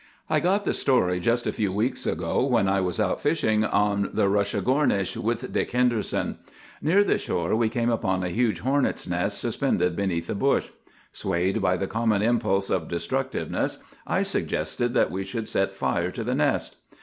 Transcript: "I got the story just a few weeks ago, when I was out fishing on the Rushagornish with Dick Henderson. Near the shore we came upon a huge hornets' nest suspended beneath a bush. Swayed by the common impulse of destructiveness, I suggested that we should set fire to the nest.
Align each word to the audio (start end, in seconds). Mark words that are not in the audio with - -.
"I 0.31 0.39
got 0.39 0.65
the 0.65 0.73
story 0.73 1.19
just 1.19 1.45
a 1.45 1.51
few 1.51 1.71
weeks 1.71 2.07
ago, 2.07 2.43
when 2.43 2.67
I 2.67 2.81
was 2.81 2.99
out 2.99 3.21
fishing 3.21 3.63
on 3.63 4.09
the 4.13 4.27
Rushagornish 4.29 5.15
with 5.15 5.53
Dick 5.53 5.73
Henderson. 5.73 6.39
Near 6.81 7.03
the 7.03 7.19
shore 7.19 7.55
we 7.55 7.69
came 7.69 7.91
upon 7.91 8.23
a 8.23 8.29
huge 8.29 8.61
hornets' 8.61 9.07
nest 9.07 9.37
suspended 9.37 9.95
beneath 9.95 10.27
a 10.27 10.33
bush. 10.33 10.69
Swayed 11.11 11.61
by 11.61 11.77
the 11.77 11.85
common 11.85 12.23
impulse 12.23 12.71
of 12.71 12.87
destructiveness, 12.87 13.77
I 14.07 14.23
suggested 14.23 14.95
that 14.95 15.11
we 15.11 15.23
should 15.23 15.47
set 15.47 15.71
fire 15.75 16.09
to 16.09 16.23
the 16.23 16.33
nest. 16.33 16.77